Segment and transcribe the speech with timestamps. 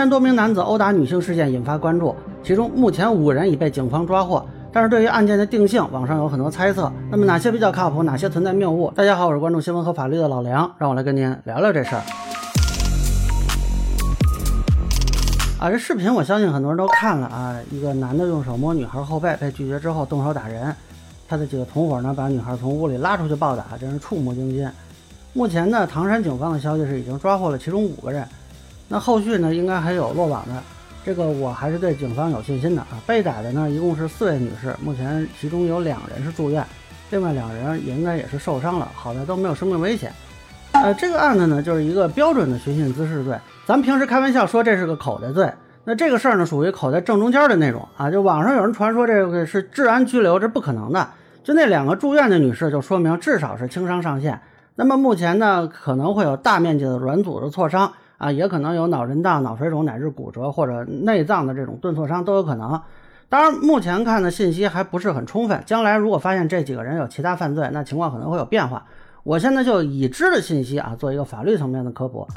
[0.00, 4.42] 三多名男子殴打女性事件引发关注，其中目前五人已被警方抓获。
[4.72, 6.90] 但是对于案件的定性，网上有很多猜测。
[7.10, 8.90] 那么哪些比较靠谱，哪些存在谬误？
[8.92, 12.02] 大家好，我是关注新闻和法律的老梁，让我来跟您聊聊这事儿。
[15.58, 20.74] 啊，这视频我相信很多人都看了啊，一个男的用手摸女孩后背，被拒绝之后动手打人，
[21.28, 24.66] 他的几个同伙呢把女孩从屋里拉出去暴打，真是触目惊心。
[25.34, 28.26] 目前呢，唐山警方的消息是已经抓获了其中五个人。
[28.92, 30.54] 那后续呢，应该还有落网的，
[31.04, 32.98] 这个我还是对警方有信心的啊。
[33.06, 36.66] 被打的呢，一共是四位女士，目前其中有两人是住院，
[37.10, 40.12] 另外两人也应该也是受伤了，好在都没有生命危险。
[40.72, 43.38] 呃，这个案子呢，就是一个标准的寻衅滋事罪。
[43.64, 45.48] 咱们平时开玩笑说这是个口袋罪，
[45.84, 48.10] 那这个事儿呢，属于口袋正中间的那种啊。
[48.10, 51.08] 就网上有人传说这个是治安拘留，这不可能的。
[51.44, 54.40] 就那两个住院的女士，就说明至少是轻伤上线。
[54.74, 57.92] 那么目前呢，可能会有大面积的软组织挫伤。
[58.20, 62.78] 啊，也可能有脑震荡、脑水肿乃至骨折或者内脏的这种钝挫伤都有可能。
[63.30, 65.62] 当然，目前看的信息还不是很充分。
[65.64, 68.84] 将来如果发现这几个人有其他犯罪，那情况可能会有变化。
[69.22, 72.28] 我现在就已知的信息啊，做一个法律层面的科普。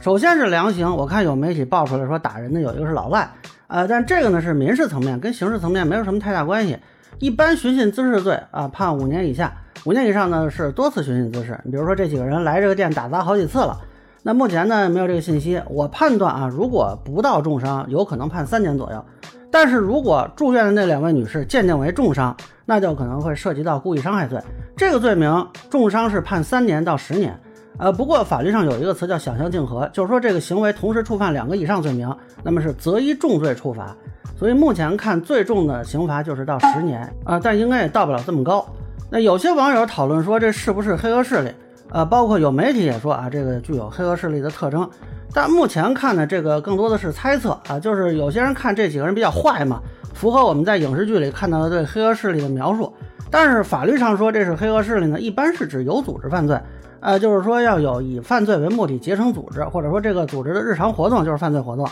[0.00, 3.28] 首先是量刑，我看有媒体爆出来说打人的有一个是老赖，
[3.66, 6.78] 呃，但这个呢是民事层面，跟刑事层面没有什么太大关系。
[7.18, 9.52] 一般寻衅滋事罪啊，判五年以下，
[9.86, 11.58] 五年以上呢是多次寻衅滋事。
[11.64, 13.80] 你比如说这几个人来这个店打砸好几次了。
[14.22, 19.04] 那目前呢没有这个信息，我判断啊，如果不到重伤，有可能判三年左右。
[19.50, 22.34] 但是如果住院的那两位女士鉴定为重伤，
[22.64, 24.40] 那就可能会涉及到故意伤害罪。
[24.76, 27.38] 这个罪名重伤是判三年到十年。
[27.78, 33.94] 呃，不过法律上有一个词叫想象竞合，就是说这个行为同时触犯两个以上罪名，那么是择一重罪处罚。
[34.38, 38.64] 所以目前看最重的刑罚就是到十年啊，但应该也到不了这么高。
[39.10, 41.50] 那有些网友讨论说这是不是黑恶势力？
[41.92, 44.88] 呃，包括有媒体也说啊，这个具有黑恶势力的特征，
[45.34, 49.78] 但目前看呢，这个更多的是猜测啊，就是有些人看这几个人比较坏嘛，
[50.14, 52.92] 符合我们在影视剧里看到的对黑恶势力的描述。
[53.30, 56.58] 但是法律上说这是黑恶势力呢，一般是指有组织犯罪，
[57.00, 61.86] 呃，就是说要有以犯罪为目的结成组织，或者说这个组织的日常活动就是犯罪活动。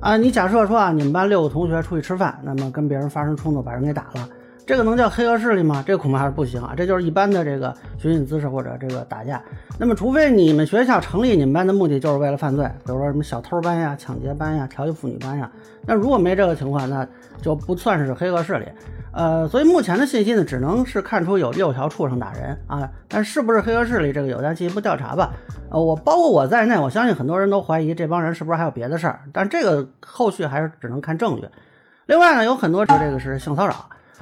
[0.00, 4.28] 啊，你假设说啊，你们班六个同学出去吃饭，那么跟别人发生冲突，把人给打了。
[4.68, 5.82] 这个能叫黑恶势力吗？
[5.86, 6.74] 这恐怕还是不行啊！
[6.76, 9.42] 这就是一般的这个寻衅滋事或者这个打架。
[9.78, 15.50] 那么，除非你们学校成立你们班的目的就是为了犯罪，比如说什么小偷班呀、抢劫班呀、调戏妇女班呀。
[15.86, 17.08] 那如果没这个情况，那
[17.40, 18.66] 就不算是黑恶势力。
[19.12, 25.30] 呃，所以目前的信息呢，只能是看出有六条畜生打人啊，但是不是黑恶势力，这个有待进一步调查吧。
[25.70, 31.48] 呃，我包括我在内，我相信很多人都怀疑这帮人是不是还有别的事儿，但这个后续还是只能看证据。
[32.04, 33.74] 另外呢，有很多说这个是性骚扰。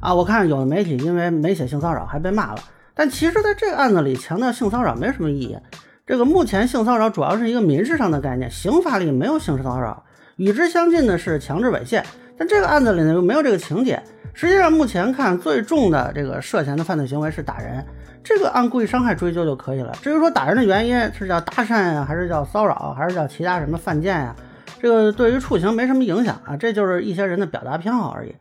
[0.00, 2.60] 啊，我看有的媒体因为没写性骚扰还被骂了，
[2.94, 5.58] 但其实在这个案子里强调性骚扰没什么意义。
[6.06, 10.04] 这个目前性骚扰主要是一个民事上的概念，刑法里没有性骚扰，
[10.36, 12.02] 与之相近的是强制猥亵，
[12.36, 14.02] 但这个案子里呢又没有这个情节。
[14.32, 17.84] 实际上目前看最重的这个涉嫌的犯罪行为是打人，
[18.22, 19.92] 这个按故意伤害追究就可以了。
[20.00, 24.36] 至于说打人的原因是叫搭讪呀，还是叫骚扰，还是叫其他什么犯贱呀，
[24.80, 28.34] 这个对于处刑没什么影响啊，这就是一些人的表达偏好而已。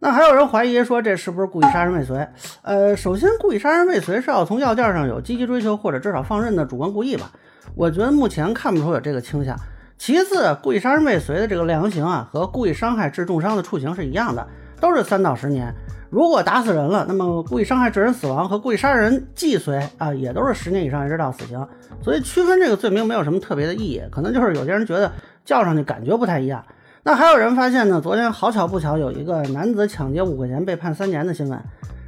[0.00, 2.28] 那还有人怀疑说这是不是故意杀人未遂？
[2.62, 7.30] 呃，首先故意杀人未遂是要从要件上有积极追求或者至少放任的主观故意吧？
[7.74, 9.58] 我觉得目前看不出有这个倾向。
[9.96, 14.46] 其次，故意杀人未遂的这个量刑啊，和故意伤害致重伤的处刑是一样的，
[14.80, 15.74] 都是三到十年。
[16.08, 21.66] 如果打死人了，那么故意伤害致人死亡和故意杀人既遂啊，也都是十年以上一直到死刑。
[22.00, 25.10] 所以区分这个罪名没有什么特别的意义，可能就是有些人觉得
[25.44, 26.64] 叫上去感觉不太一样。
[27.04, 28.00] 那还有人发现呢？
[28.00, 31.58] 昨天好巧不巧，有一个男子抢劫五块钱被判三年的新闻，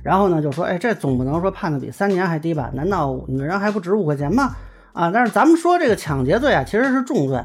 [0.03, 2.71] 然后呢就说，哎，这总不能说判的比三年还低吧？
[2.75, 4.57] 难道女人还不值五块钱吗？
[4.93, 7.41] 啊，但是咱们说这个抢劫罪啊，其实是重罪，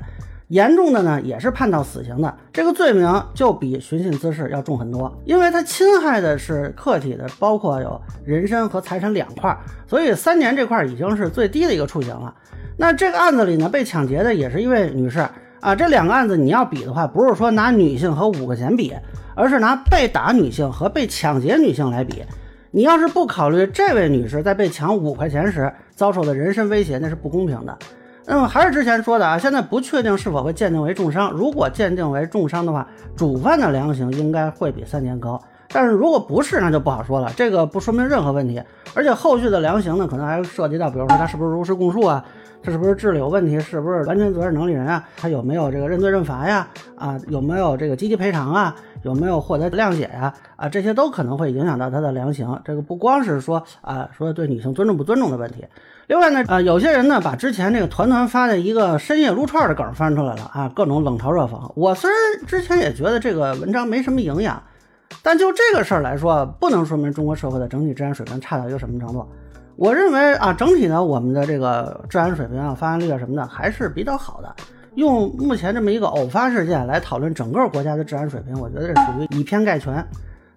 [0.48, 9.56] 严重的呢也是判到死刑的，这个罪名就比寻衅滋事要重很多，因为它侵害的是客体的，包括有人身和财产两块，
[9.88, 12.34] 所以三年这块已经是最低的一个处刑了。
[12.76, 15.26] 那这个案子里呢，被抢劫的也是一位女士。
[15.66, 18.94] 啊，这两个案子你要比的话，不是说拿女性和五块钱比，
[19.34, 22.22] 而是拿被打女性和被抢劫女性来比。
[22.70, 27.76] 你要是不考虑这位女士在被抢五块钱时遭受的人身威胁，那是不公平的。
[28.28, 31.32] 那么还是之前说的啊，现在不确定是否会鉴定为重伤。
[31.32, 35.42] 如果鉴定为重伤的话，主犯的量刑应该会比三年高。
[35.76, 37.30] 但是如果不是，那就不好说了。
[37.36, 38.64] 这个不说明任何问题，
[38.94, 42.26] 而且后续的量刑呢，可能还涉及到，比如说他是不是如实供述啊。
[42.64, 43.60] 他是不是智力有问题？
[43.60, 45.04] 是不是完全责任能力人啊？
[45.18, 46.68] 他有没有这个认罪认罚呀？
[46.96, 48.76] 啊，有没有这个积极赔偿啊？
[49.04, 50.34] 有没有获得谅解呀？
[50.56, 52.60] 啊，这些都可能会影响到他的量刑。
[52.66, 55.64] 这个不光是说啊，说对女性尊重不尊重的问题。
[56.08, 61.72] 另外呢，呃，有些人呢把之前这个团团发的一个深夜撸串的梗翻出来了啊，各种冷嘲热讽。
[61.76, 64.64] 我虽然之前也觉得这个文章没什么营养，
[65.24, 69.28] 但就这个事儿来说，不能说明中国社会的整体治安水平差到一个什么程度。
[69.76, 74.56] 我认为啊，整体呢，我们的这个治安水平啊、发案率啊什么的还是比较好的。
[74.96, 80.06] 用目前这么一个偶发事件来讨论整个国家的治安水平，我觉得这属于以偏概全。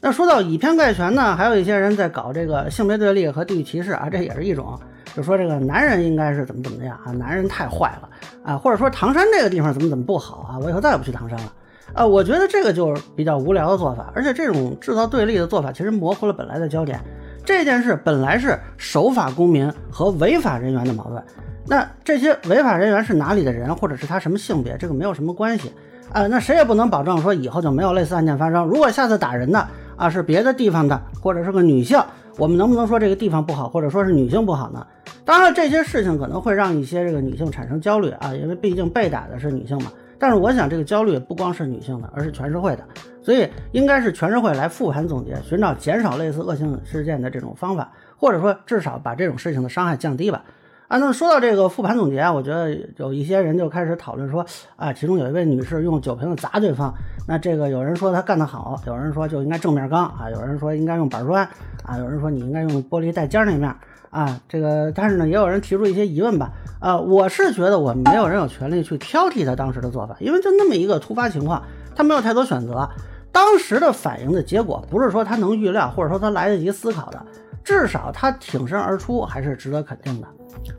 [0.01, 4.79] 那说到以偏概全呢，还有一些人在搞这个性别对立和地域歧视啊，这也是一种，
[5.17, 8.09] 就说这个男人应该是怎么怎么样啊，男人太坏了
[8.45, 11.53] 啊，或者说唐山这个地方怎么怎么不好啊，我以后再也不去唐山了
[11.95, 12.07] 啊。
[12.07, 17.01] 我觉得这个就是比较无聊的做法，而且这种制造对立的做法，其实模糊了本来的焦点。
[17.45, 21.23] 这件事本来是守法公民和违法人员的矛盾，
[21.67, 25.73] 那这些违法人员是哪里的人，或者是他什么性别，这个没有什么关系
[26.13, 26.27] 啊。
[26.27, 28.67] 那谁也不能保证说以后就没有类似案件发生。
[28.67, 31.99] 如果下次打人的啊是别的地方的，或者是个女性，
[32.37, 34.87] 我们能不能说这个地方不好，或者说是女性不好呢？
[35.25, 39.91] 当然，这些事情可能会让一些这个女性产生焦虑啊，因为毕竟被打的是女性嘛。
[40.19, 42.85] 但是我想，这个焦虑不光是女性的，而是全社会的，
[43.23, 50.43] 所以应该是全社会来复盘总结，寻找减少类似恶性事件的这种方法，或者说至少把这种事情的伤害降低吧。
[50.89, 54.45] 啊，那说到这个复盘总结啊，我觉得有一些人就开始讨论说，
[54.75, 56.93] 啊，其中有一位女士用酒瓶子砸对方，
[57.27, 61.47] 那这个有人说她干得好，有人说就应该正面刚啊，有人说应该用板砖
[61.85, 63.73] 啊，有人说你应该用玻璃带尖那面。
[64.11, 66.51] 啊，这个，但是呢，也有人提出一些疑问吧。
[66.81, 71.63] 啊，我是觉得我们没有人有权利去挑剔他当时的做法，因为就那么一个突发情况，
[71.95, 72.89] 他没有太多选择。
[73.31, 77.23] 当时的反应的结果，不是说他能预料，或者说他来得及思考的，
[77.63, 80.27] 至少他挺身而出还是值得肯定的。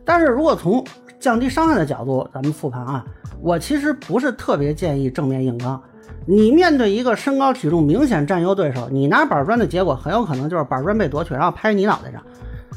[0.04, 0.84] 但是如果从
[1.18, 3.04] 降低伤害的角度，咱们复盘啊，
[3.40, 5.80] 我其实不是特别建议正面硬刚。
[6.26, 12.22] 你面对一个身高体重明显占优对手，你拿板砖的结果，很有可能就是板砖被夺取，然后拍你脑袋上。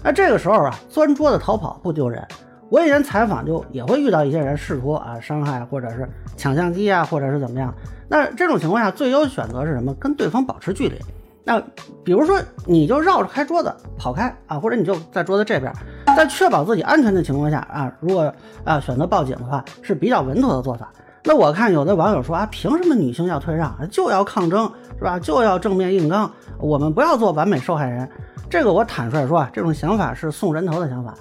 [0.01, 2.25] 那这个时候啊，钻桌子逃跑不丢人。
[2.69, 7.71] 我以前采访就也会遇到一些人试图啊伤害，或者是抢相机啊，或者是怎么样。
[8.07, 9.93] 那这种情况下，最优选择是什么？
[9.95, 10.97] 跟对方保持距离。
[11.43, 11.61] 那
[12.03, 15.71] 比如说，你就绕着开桌子跑开啊，或者你就在桌子这边，
[16.15, 20.91] 在确保自己安全的情况下啊，如果啊选择报警的话，是比较稳妥的做法。
[21.25, 25.17] 那我看有的网友说啊，凭什么女性要退让，就要抗争是吧？
[25.17, 26.29] 就要正面硬刚，
[26.59, 28.09] 我们不要做完美受害人。
[28.49, 31.15] 这个我坦率说啊，这种想法是送人头的想法，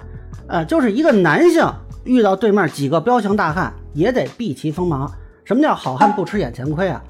[0.47, 1.65] 呃，就是一个男性
[2.03, 5.09] 遇到对面几个彪形大汉，也得避其锋芒。
[5.45, 7.01] 什么叫好汉不吃眼前亏啊？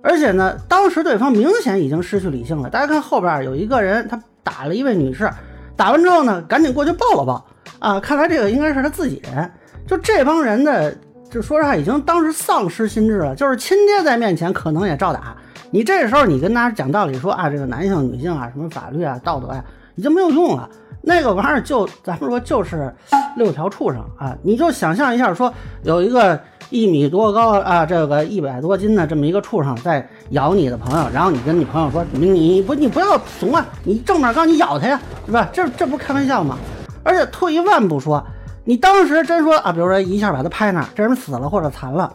[0.00, 2.70] 而且呢，当时对方明显已经失去理性了。
[2.70, 5.28] 大家看后边有一个人，他打了一位女士，
[5.76, 7.44] 打完之后呢，赶紧过去抱了抱
[7.80, 7.98] 啊。
[7.98, 9.50] 看来这个应该是他自己人。
[9.86, 10.94] 就这帮人的，
[11.30, 15.36] 就说实话已经当时丧失心智了，就是亲爹在面前可能也照打。
[15.70, 19.62] 你这时候你跟他讲道理说啊，这个男性、女性啊，什么法律啊、道德呀，
[19.96, 20.68] 已经没有用了。
[21.02, 22.92] 那个玩意儿就咱们说就是
[23.36, 24.36] 六条畜生啊！
[24.42, 25.52] 你就想象一下，说
[25.82, 26.38] 有一个
[26.70, 35.48] 一米多高啊，这个一百多斤的这么一个畜生在咬你的朋友，然后你跟你朋友说，你不你不要怂啊，你正面刚你咬他呀，是吧？
[35.52, 36.58] 这这不开玩笑吗？
[37.04, 38.22] 而且退一万步说，
[38.68, 42.12] 你当时真说啊，比如说一下把他拍那儿，这人死了或者残了，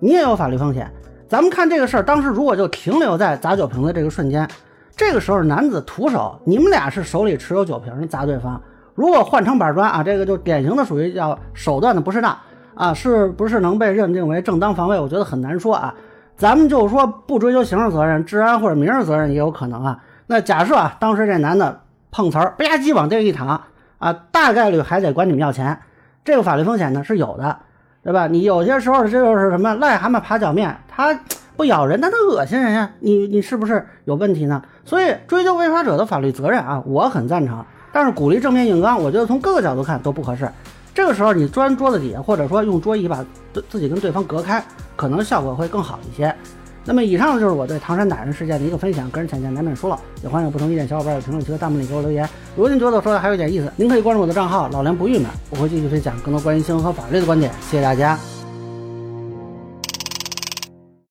[0.00, 0.86] 你也有法律风险。
[1.26, 4.46] 咱们看这个事儿，当时如果就停留在砸酒瓶的这个瞬间，
[4.94, 8.60] 这个时候男子徒手，你们俩是手里持有酒瓶砸对方。
[8.94, 12.36] 如果换成板砖啊，这个就典型的属于叫手段的不适当
[12.74, 15.00] 啊，是不是能被认定为正当防卫？
[15.00, 15.94] 我觉得很难说啊。
[16.36, 19.98] 咱们就说不追究刑事责任，治安或者民事责任也有可能啊。
[20.26, 21.80] 那假设啊，当时这男的
[22.10, 23.58] 碰瓷儿，吧唧往地上一躺
[23.96, 25.80] 啊，大概率还得管你们要钱，
[26.24, 27.56] 这个法律风险呢是有的。
[28.02, 28.26] 对吧？
[28.26, 31.18] 你有些时候这就是什么癞蛤蟆爬脚面，它
[31.56, 32.90] 不咬人，但它恶心人呀。
[33.00, 34.62] 你你是不是有问题呢？
[34.84, 37.64] 所以追究违法者的法律责任啊，我很赞成。
[37.94, 40.46] 但是鼓励正面硬刚，我觉得从各个角度看都不合适。
[40.92, 43.24] 这个时候你钻桌子底下，或者说用桌椅把
[43.70, 44.62] 自己跟对方隔开，
[44.96, 46.36] 可能效果会更好一些。
[46.84, 52.28] 那么以上就是我对唐山打人事件的一个分享，个人浅见难免疏漏，也欢迎有不同意见小伙伴在评论区和弹幕里给我留言。
[52.56, 57.50] 如果您觉得我说的还有点意思，您可以关注我的账号老梁不郁闷，我会继续分享更多关于新闻和法律的观点。
[57.70, 58.33] 谢谢大家。